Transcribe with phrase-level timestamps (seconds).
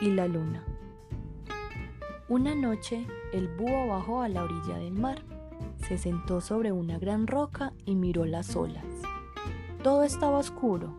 [0.00, 0.64] y la luna.
[2.28, 5.22] Una noche el búho bajó a la orilla del mar,
[5.86, 8.84] se sentó sobre una gran roca y miró las olas.
[9.82, 10.94] Todo estaba oscuro.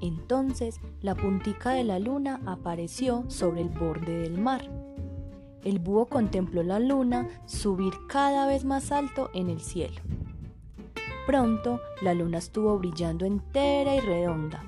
[0.00, 4.70] Entonces la puntica de la luna apareció sobre el borde del mar.
[5.64, 10.00] El búho contempló la luna subir cada vez más alto en el cielo.
[11.26, 14.64] Pronto la luna estuvo brillando entera y redonda,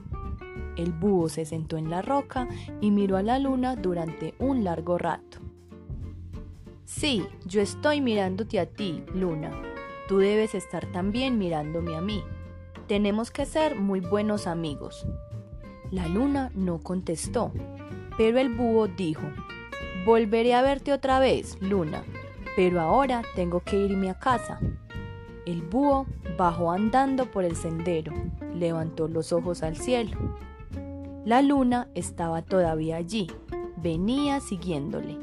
[0.77, 2.49] el búho se sentó en la roca
[2.81, 5.39] y miró a la luna durante un largo rato.
[6.85, 9.51] Sí, yo estoy mirándote a ti, luna.
[10.09, 12.23] Tú debes estar también mirándome a mí.
[12.87, 15.07] Tenemos que ser muy buenos amigos.
[15.91, 17.53] La luna no contestó,
[18.17, 19.23] pero el búho dijo,
[20.05, 22.03] Volveré a verte otra vez, luna,
[22.57, 24.59] pero ahora tengo que irme a casa.
[25.47, 28.13] El búho bajó andando por el sendero,
[28.55, 30.19] levantó los ojos al cielo
[31.25, 33.29] la luna estaba todavía allí,
[33.77, 35.19] venía siguiéndole.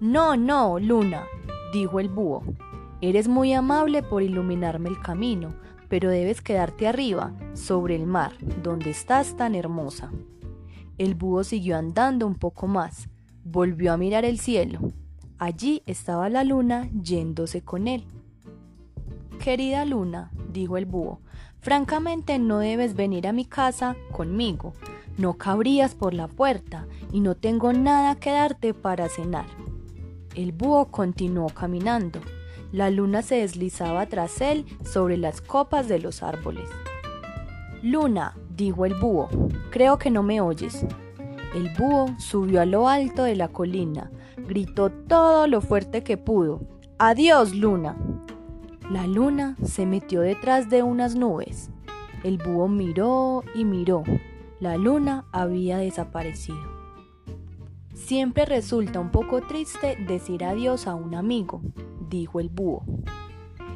[0.00, 1.24] No, no, luna,
[1.72, 2.42] dijo el búho.
[3.00, 5.54] Eres muy amable por iluminarme el camino,
[5.88, 10.10] pero debes quedarte arriba, sobre el mar, donde estás tan hermosa.
[10.96, 13.08] El búho siguió andando un poco más,
[13.44, 14.92] volvió a mirar el cielo.
[15.38, 18.04] Allí estaba la luna yéndose con él.
[19.38, 21.20] Querida luna, dijo el búho,
[21.60, 24.74] Francamente no debes venir a mi casa conmigo.
[25.16, 29.46] No cabrías por la puerta y no tengo nada que darte para cenar.
[30.34, 32.20] El búho continuó caminando.
[32.70, 36.68] La luna se deslizaba tras él sobre las copas de los árboles.
[37.82, 39.28] Luna, dijo el búho,
[39.70, 40.84] creo que no me oyes.
[41.54, 46.60] El búho subió a lo alto de la colina, gritó todo lo fuerte que pudo.
[46.98, 47.96] Adiós, luna.
[48.90, 51.68] La luna se metió detrás de unas nubes.
[52.24, 54.02] El búho miró y miró.
[54.60, 56.78] La luna había desaparecido.
[57.92, 61.60] Siempre resulta un poco triste decir adiós a un amigo,
[62.08, 62.82] dijo el búho.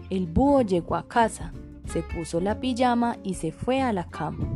[0.08, 1.52] El búho llegó a casa,
[1.84, 4.48] se puso la pijama y se fue a la cama.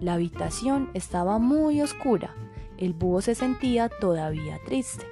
[0.00, 2.34] La habitación estaba muy oscura.
[2.76, 5.06] El búho se sentía todavía triste.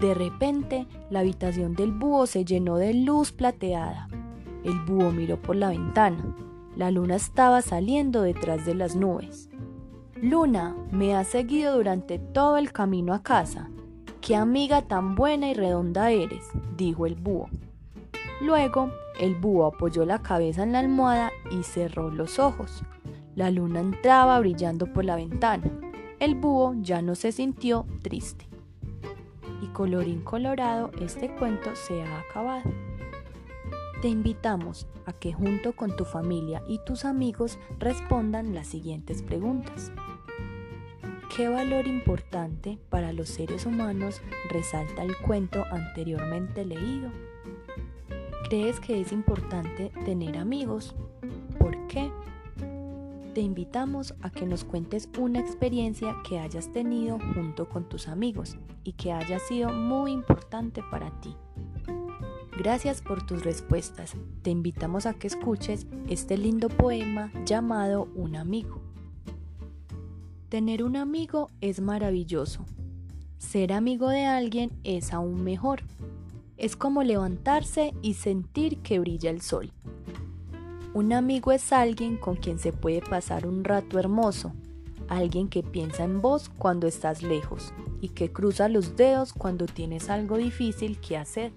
[0.00, 4.08] De repente, la habitación del búho se llenó de luz plateada.
[4.64, 6.34] El búho miró por la ventana.
[6.74, 9.50] La luna estaba saliendo detrás de las nubes.
[10.16, 13.68] Luna, me has seguido durante todo el camino a casa.
[14.22, 17.50] Qué amiga tan buena y redonda eres, dijo el búho.
[18.40, 22.82] Luego, el búho apoyó la cabeza en la almohada y cerró los ojos.
[23.34, 25.70] La luna entraba brillando por la ventana.
[26.20, 28.49] El búho ya no se sintió triste
[29.60, 32.70] y colorín colorado este cuento se ha acabado.
[34.02, 39.92] Te invitamos a que junto con tu familia y tus amigos respondan las siguientes preguntas.
[41.36, 47.10] ¿Qué valor importante para los seres humanos resalta el cuento anteriormente leído?
[48.48, 50.96] ¿Crees que es importante tener amigos?
[53.34, 58.56] Te invitamos a que nos cuentes una experiencia que hayas tenido junto con tus amigos
[58.82, 61.36] y que haya sido muy importante para ti.
[62.58, 64.16] Gracias por tus respuestas.
[64.42, 68.80] Te invitamos a que escuches este lindo poema llamado Un amigo.
[70.48, 72.64] Tener un amigo es maravilloso.
[73.38, 75.84] Ser amigo de alguien es aún mejor.
[76.56, 79.72] Es como levantarse y sentir que brilla el sol.
[80.92, 84.52] Un amigo es alguien con quien se puede pasar un rato hermoso,
[85.08, 90.10] alguien que piensa en vos cuando estás lejos y que cruza los dedos cuando tienes
[90.10, 91.52] algo difícil que hacer.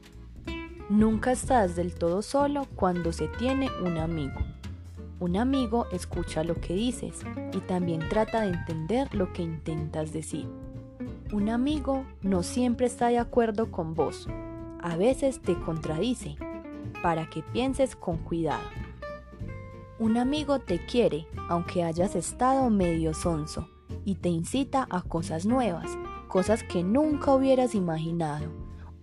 [0.87, 4.39] Nunca estás del todo solo cuando se tiene un amigo.
[5.19, 7.21] Un amigo escucha lo que dices
[7.53, 10.47] y también trata de entender lo que intentas decir.
[11.31, 14.27] Un amigo no siempre está de acuerdo con vos,
[14.79, 16.35] a veces te contradice,
[17.01, 18.82] para que pienses con cuidado.
[19.99, 23.69] Un amigo te quiere, aunque hayas estado medio sonso,
[24.03, 25.97] y te incita a cosas nuevas,
[26.27, 28.51] cosas que nunca hubieras imaginado.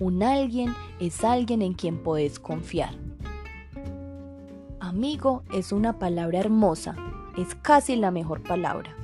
[0.00, 2.94] Un alguien es alguien en quien puedes confiar.
[4.80, 6.96] Amigo es una palabra hermosa,
[7.38, 8.96] es casi la mejor palabra.